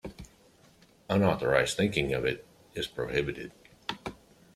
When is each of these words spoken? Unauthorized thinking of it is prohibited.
Unauthorized 1.11 1.77
thinking 1.77 2.11
of 2.11 2.25
it 2.25 2.43
is 2.73 2.87
prohibited. 2.87 3.51